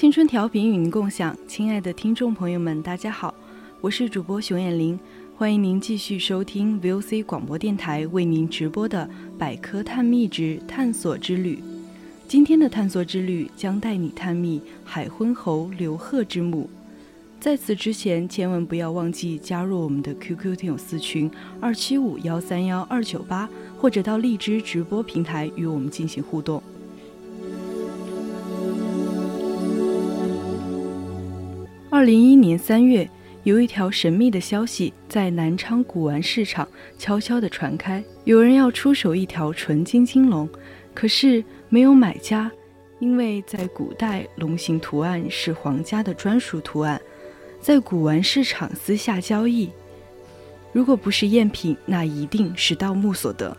[0.00, 3.34] 青春调频与您共享，亲爱的听众朋友们，大家好，
[3.82, 4.98] 我是主播熊眼玲，
[5.36, 9.06] 欢迎您继续收听 VOC 广播电台为您直播的
[9.38, 11.56] 《百科探秘之探索之旅》。
[12.26, 16.70] 今天的探索之旅将带你探秘海昏侯刘贺之墓。
[17.38, 26.62] 在此之前，千万不要忘记加入我们的 QQ 听友四群二七五幺三幺二九八，或者到荔枝直播平台与我们进行互动。
[32.00, 33.06] 二零一一年三月，
[33.42, 40.48] 有一条神秘的消息在南昌古玩市场悄悄地传开，有人要出手一条纯金金龙，
[40.94, 42.50] 可是没有买家，
[43.00, 46.98] 因为在古代龙形图案是皇家的专属图案，
[47.60, 49.68] 在古玩市场私下交易，
[50.72, 53.54] 如果不是赝品，那一定是盗墓所得。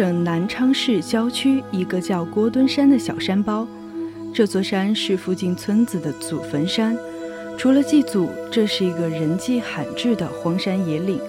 [0.00, 3.68] 省南昌市郊区一个叫郭墩山的小山包，
[4.32, 6.96] 这座山是附近村子的祖坟山。
[7.58, 11.20] 除了祭祖，这是一个人迹罕至的荒山野岭。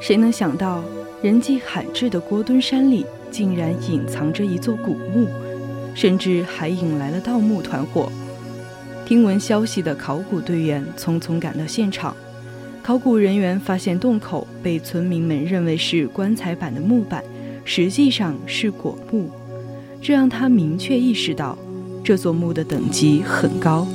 [0.00, 0.80] 谁能想到，
[1.22, 5.26] 人迹罕至的郭墩山里竟然隐藏着一座古墓，
[5.92, 8.12] 甚至还引来了盗墓团伙。
[9.04, 12.14] 听闻消息的考古队员匆匆赶到现场，
[12.80, 17.24] 考古人员发现洞口被村民们认为是棺材板的木板。
[17.70, 19.30] 实际上是果木，
[20.00, 21.58] 这让他明确意识到
[22.02, 23.86] 这座墓的等级很高。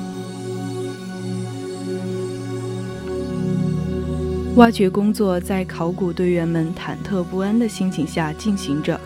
[4.57, 9.01] 挖掘工作在考古队员们忐忑不安的心情下进行着。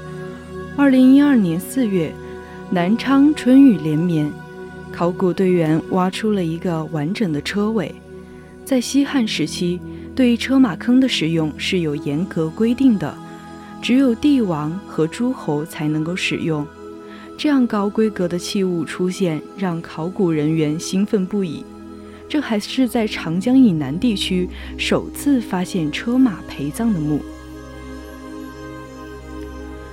[0.76, 2.12] 二零一二年四月，
[2.70, 4.30] 南昌春雨连绵，
[4.92, 7.96] 考古队员挖出了一个完整的车尾。
[8.66, 9.80] 在西汉时期，
[10.14, 13.18] 对车马坑的使用是有严格规定的。
[13.82, 16.66] 只有帝王和诸侯才能够使用，
[17.38, 21.64] 这样高规格的器物出现，让考古人员兴奋不已。
[22.28, 27.22] 这还是在长江以南地区首次发现车马陪葬的墓。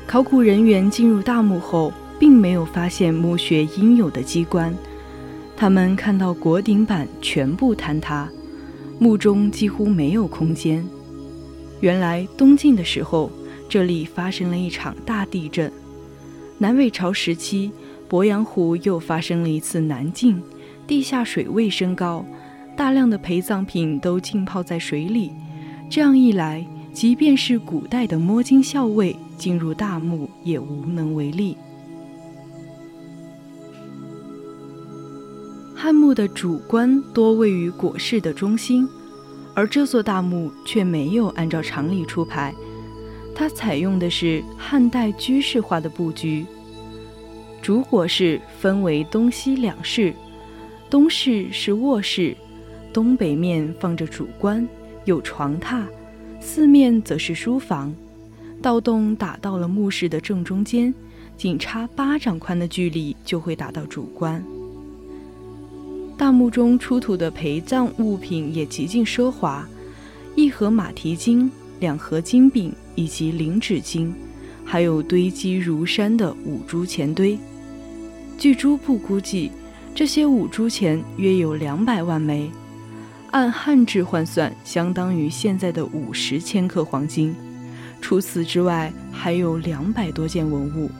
[0.07, 4.75] 考古人员进入大墓后，并没有发现墓穴应有的机关，
[5.57, 8.29] 他们看到椁顶板全部坍塌，
[8.99, 10.85] 墓中几乎没有空间。
[11.81, 13.31] 原来东晋的时候。
[13.69, 15.73] 这里发生了一场大地震。
[16.59, 17.71] 南北朝时期，
[18.09, 20.41] 鄱阳湖又发生了一次南进，
[20.87, 22.25] 地下水位升高，
[22.77, 25.33] 大量的陪葬品都浸泡在水里。
[25.91, 31.57] 这样一来，即便是古代的摸金校尉进入大墓也无能为力。
[35.75, 38.89] 汉墓的主棺多位于椁室的中心，
[39.55, 42.55] 而这座大墓却没有按照常理出牌。
[43.35, 46.47] 它采用的是汉代居室化的布局，
[47.61, 50.15] 主椁室分为东西两室，
[50.89, 52.37] 东室是卧室，
[52.93, 54.67] 东北面放着主棺，
[55.05, 55.83] 有床榻，
[56.41, 57.93] 四面则是书房。
[58.63, 60.95] 盗洞打到了墓室的正中间，
[61.37, 64.43] 仅差巴掌宽的距离就会打到主棺。
[66.17, 69.69] 大墓中出土的陪葬物品也极尽奢华，
[70.37, 71.51] 一盒马蹄金。
[71.85, 74.11] 两盒金饼以及零纸巾，
[74.65, 77.39] 还有堆积如山的五铢钱堆。
[78.39, 79.53] 据朱部估计，
[79.95, 82.51] 这些五铢钱约有两百万枚，
[83.33, 87.35] 按汉制换算，相当于现在的五十千克黄金。
[88.01, 90.91] 除此之外，还有两百多件文物。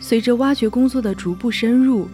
[0.00, 2.08] 随着挖掘工作的逐步深入，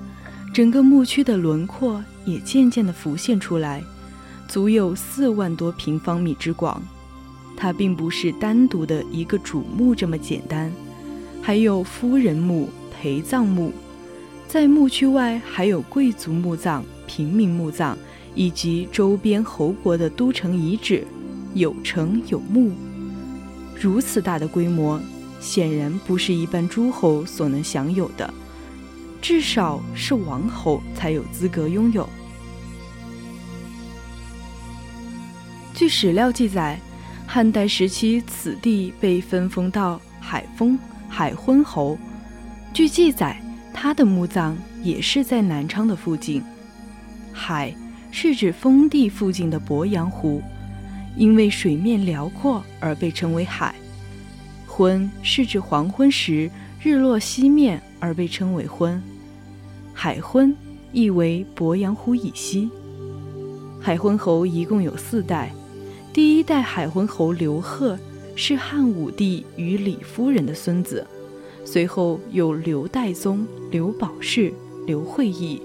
[0.53, 3.81] 整个墓区的轮廓也渐渐地浮现出来，
[4.50, 6.82] 足有四万多平方米之广。
[7.56, 10.73] 它并不是单独的一个主墓这么简单，
[11.41, 13.73] 还有夫人墓、陪葬墓，
[14.49, 17.97] 在墓区外还有贵族墓葬、平民墓葬，
[18.35, 21.06] 以及周边侯国的都城遗址，
[21.55, 22.73] 有城有墓。
[23.81, 25.00] 如此大的规模。
[25.41, 28.31] 显然不是一般诸侯所能享有的，
[29.23, 32.06] 至少是王侯才有资格拥有。
[35.81, 36.79] 据史料记载，
[37.27, 40.79] 汉代时期此地被分封到海丰
[41.09, 41.97] 海昏侯。
[42.75, 43.41] 据记载，
[43.73, 46.43] 他的墓葬也是在南昌的附近。
[47.32, 47.75] 海
[48.11, 50.43] 是指封地附近的鄱阳湖，
[51.17, 53.75] 因为水面辽阔而被称为海。
[54.67, 56.50] 昏是指黄昏时
[56.82, 59.03] 日落西面而被称为昏，
[59.94, 60.55] 海昏
[60.93, 62.69] 意为鄱阳湖以西。
[63.81, 65.50] 海昏侯一共有四代，
[66.12, 67.98] 第一代海昏侯刘贺
[68.34, 71.06] 是汉武帝与李夫人的孙子，
[71.64, 74.52] 随后有刘代宗、刘保世、
[74.86, 75.62] 刘惠义。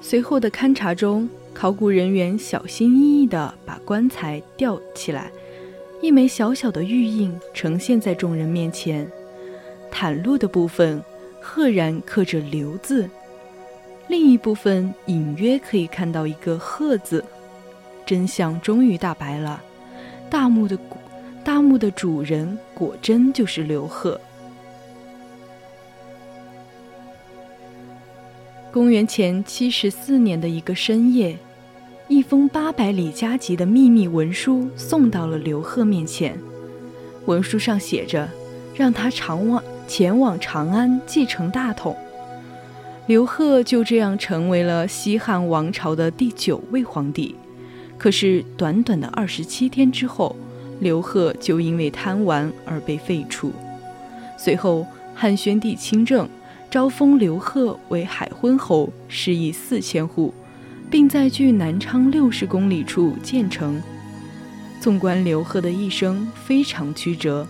[0.00, 1.28] 随后的勘察中。
[1.54, 5.28] 考古人员小心翼翼地把棺材吊起来，
[6.00, 9.10] 一枚小小的玉印呈现在众人面前。
[9.90, 11.02] 袒露的部分
[11.40, 13.10] 赫然刻着“刘”字，
[14.08, 17.24] 另一部分隐约可以看到一个“贺”字。
[18.04, 19.62] 真相终于大白了，
[20.28, 20.96] 大墓的古
[21.44, 24.20] 大墓的主人果真就是刘贺。
[28.72, 31.36] 公元前七十四年的一个深夜。
[32.10, 36.40] 一封八百里加急的秘密文书送到了刘贺面前，
[37.26, 38.26] 文书上写着，
[38.74, 41.94] 让他长往前往长安继承大统。
[43.08, 47.34] 刘贺就这样成为了西汉王朝的第九位皇帝。
[47.96, 50.36] 可是短短的二十七天之后，
[50.80, 53.50] 刘贺就因为贪玩而被废除。
[54.36, 56.28] 随后，汉宣帝亲政，
[56.70, 60.32] 招封刘贺为海昏侯，食邑四千户。
[60.90, 63.78] 并在距南昌六十公里处建成。
[64.80, 67.46] 纵观刘贺的一生，非常曲折。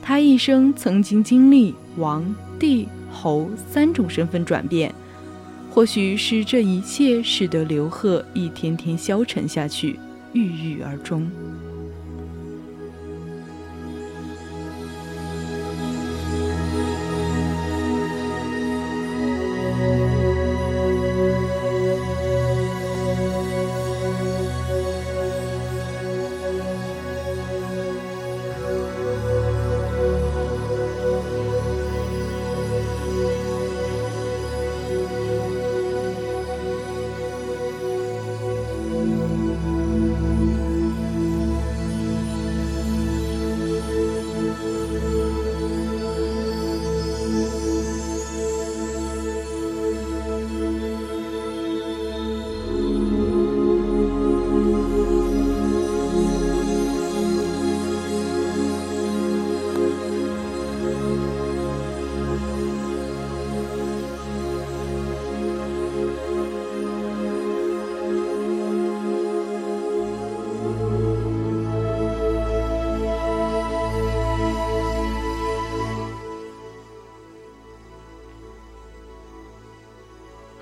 [0.00, 4.94] 他一生曾经经历王、帝、侯三种身份转变，
[5.70, 9.98] 或许是这一切使得刘贺一天天消沉下去，
[10.32, 11.30] 郁郁而终。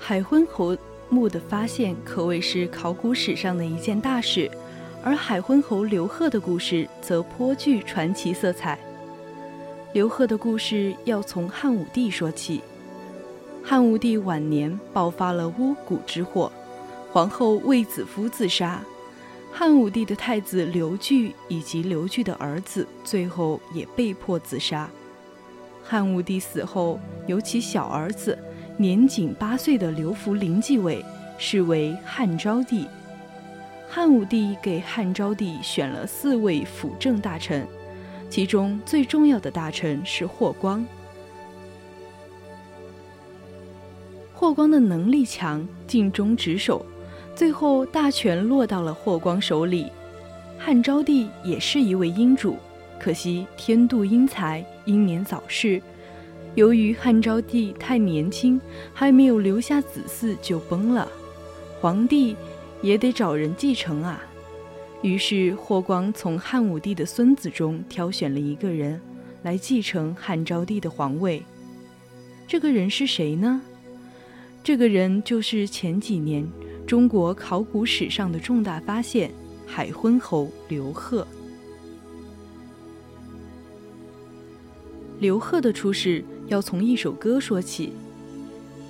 [0.09, 0.75] 海昏侯
[1.09, 4.49] 墓的发现可谓是考古史上的一件大事，
[5.03, 8.79] 而海昏侯刘贺的故事则颇具传奇色彩。
[9.93, 12.63] 刘贺的故事要从汉武帝说起。
[13.63, 16.51] 汉武帝晚年爆发了巫蛊之祸，
[17.11, 18.81] 皇后卫子夫自杀，
[19.53, 24.89] 汉武帝的太子刘据以及刘据的儿子最后也被迫自杀。
[25.83, 28.35] 汉武帝死后，由其小儿子。
[28.81, 31.03] 年仅八岁的刘弗陵继位，
[31.37, 32.87] 是为汉昭帝。
[33.89, 37.67] 汉武帝给汉昭帝选了四位辅政大臣，
[38.29, 40.85] 其中最重要的大臣是霍光。
[44.33, 46.85] 霍光的能力强，尽忠职守，
[47.35, 49.87] 最后大权落到了霍光手里。
[50.57, 52.55] 汉昭帝也是一位英主，
[52.97, 55.81] 可惜天妒英才，英年早逝。
[56.59, 58.59] 由于汉昭帝太年轻，
[58.93, 61.09] 还没有留下子嗣就崩了，
[61.79, 62.35] 皇帝
[62.81, 64.21] 也得找人继承啊。
[65.01, 68.99] 于是霍光从汉武帝的孙子中挑选了一个人
[69.41, 71.41] 来继承汉昭帝的皇位。
[72.45, 73.61] 这个人是谁呢？
[74.61, 76.45] 这个人就是前几年
[76.85, 79.31] 中国考古史上的重大发现——
[79.65, 81.25] 海昏侯刘贺。
[85.19, 87.93] 刘贺的出世要从一首歌说起：“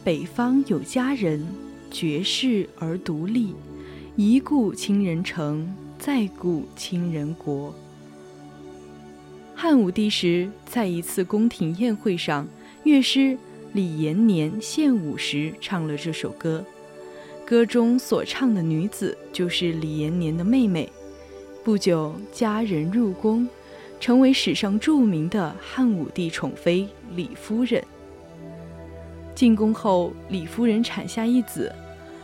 [0.03, 1.45] 北方有佳人，
[1.91, 3.53] 绝世而独立，
[4.15, 7.73] 一顾倾人城，再顾倾人国。”
[9.53, 12.47] 汉武帝时，在一次宫廷宴会上，
[12.83, 13.37] 乐师。
[13.73, 16.65] 李延年献舞时唱了这首歌，
[17.45, 20.89] 歌中所唱的女子就是李延年的妹妹。
[21.63, 23.47] 不久，佳人入宫，
[23.99, 27.83] 成为史上著名的汉武帝宠妃李夫人。
[29.35, 31.73] 进宫后，李夫人产下一子，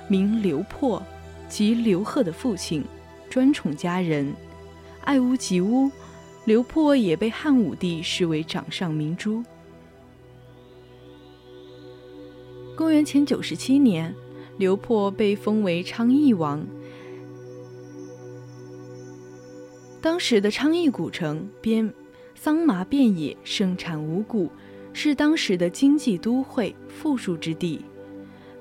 [0.08, 1.02] 名刘破，
[1.48, 2.84] 即刘贺的父亲，
[3.30, 4.34] 专宠佳人，
[5.02, 5.92] 爱屋及乌。
[6.46, 9.44] 刘破也被汉武帝视为掌上明珠。
[12.76, 14.14] 公元前九十七年，
[14.58, 16.64] 刘破被封为昌邑王。
[20.06, 21.92] 当时的昌邑古城边
[22.36, 24.52] 桑麻遍野，盛产五谷，
[24.94, 27.84] 是当时的经济都会、富庶之地。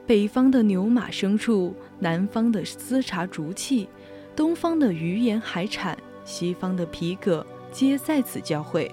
[0.06, 3.86] 北方的牛马牲畜，南方的丝茶竹器，
[4.34, 8.90] 东方的鱼盐海产，西方的皮革，皆在此交汇。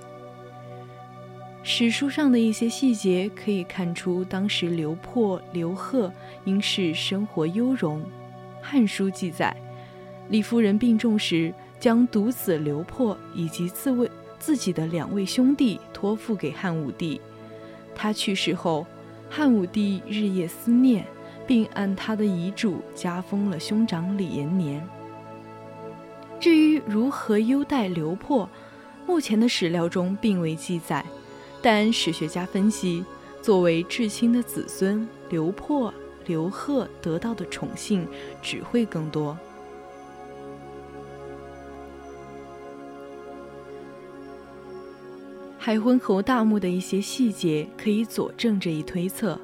[1.64, 6.12] 史书上的一些细节可以看出，当时刘破、刘贺
[6.44, 8.02] 应是生活优容。
[8.62, 9.56] 《汉书》记载，
[10.28, 17.20] 李夫人病重时，将独子刘破以及自卫自己的两位兄弟托付给汉武帝。
[17.96, 18.86] 他去世后，
[19.30, 21.06] 汉武帝日夜思念，
[21.48, 24.88] 并按他的遗嘱加封了兄长李延年。
[26.40, 28.48] 至于如何优待刘破，
[29.08, 31.04] 目前的史料中并未记载。
[31.64, 33.04] 但史学家分析，
[33.42, 35.94] 作为至亲的子孙，刘破、
[36.26, 38.08] 刘贺得到的宠幸
[38.42, 39.38] 只会更多。
[45.64, 49.40] 海昏侯大墓的一些细节可以佐证这一推测。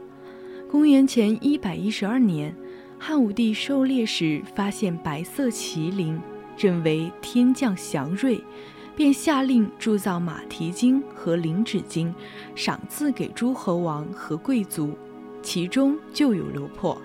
[0.67, 2.55] 公元前一百一十二年，
[2.97, 6.19] 汉武帝狩猎时发现白色麒麟，
[6.57, 8.43] 认为天降祥瑞。
[8.95, 12.11] 便下令铸造马蹄金和灵指金，
[12.55, 14.97] 赏赐给诸侯王和贵族，
[15.43, 16.99] 其中就有刘破。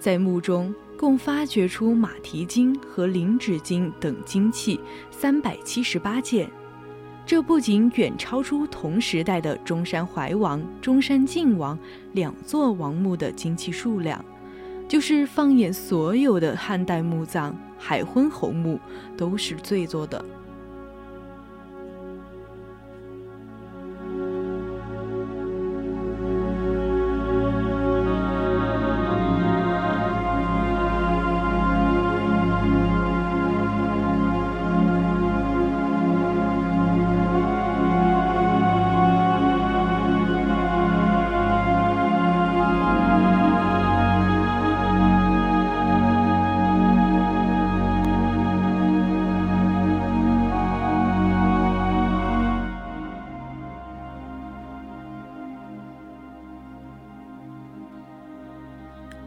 [0.00, 4.80] 在墓中共发掘出马蹄金和灵指金等金器
[5.12, 6.50] 三百七十八件，
[7.26, 11.78] 这不仅远超出同时代的中山怀王、中山靖王
[12.12, 14.22] 两座王墓的金器数量，
[14.86, 18.78] 就是放眼所有的汉代墓葬，海昏侯墓
[19.16, 20.22] 都是最多的。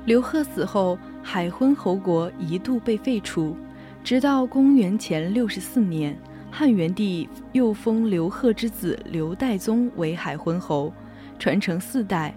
[0.07, 3.57] 刘贺死后，海昏侯国一度被废除，
[4.05, 6.17] 直到公元前六十四年，
[6.49, 10.93] 汉元帝又封刘贺之子刘代宗为海昏侯，
[11.37, 12.33] 传承四代，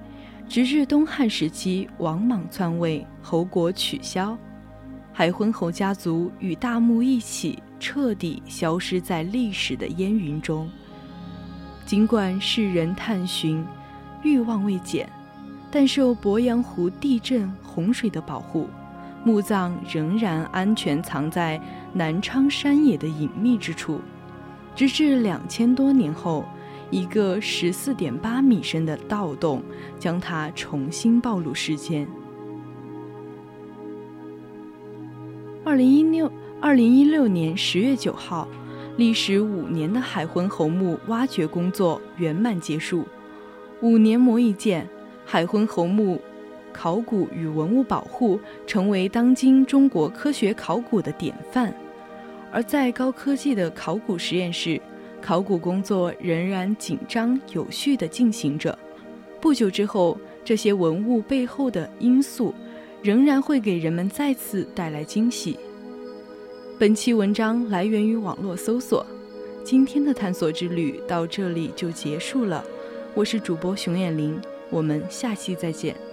[0.49, 4.37] 直至东汉时期王莽篡位，侯国取消，
[5.12, 10.69] 海昏侯家族与大墓一起彻底消失在历史的烟云中。
[11.87, 13.65] 尽管世人探寻，
[14.25, 15.09] 欲望未减。
[15.71, 18.69] 但受鄱阳湖地震、洪水的保护，
[19.25, 21.61] 墓葬仍然安全藏在
[21.93, 24.00] 南昌山野的隐秘之处。
[24.75, 26.45] 直至两千多年后，
[26.91, 29.62] 一个十四点八米深的盗洞
[29.99, 32.07] 将它重新暴露世间。
[35.65, 38.49] 二零一六二零一六年十月九号，
[38.97, 43.05] 历时五年的海昏侯墓挖掘工作圆满结束，
[43.83, 44.89] 五年磨一剑。
[45.33, 46.21] 海昏侯墓
[46.73, 51.73] 考古与文物保护成为当今中国科学考古的典范，
[52.51, 54.81] 而在高科技的考古实验室，
[55.23, 58.77] 考古工作仍然紧张有序地进行着。
[59.41, 62.53] 不久之后，这些文物背后的因素
[63.01, 65.57] 仍然会给人们再次带来惊喜。
[66.77, 69.07] 本期文章来源于网络搜索。
[69.63, 72.65] 今天的探索之旅到这里就结束了，
[73.15, 76.10] 我是主播熊眼玲，我们下期再见。